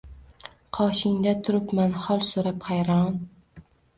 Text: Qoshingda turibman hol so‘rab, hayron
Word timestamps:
Qoshingda 0.77 1.33
turibman 1.49 1.93
hol 2.07 2.25
so‘rab, 2.31 2.65
hayron 2.71 3.21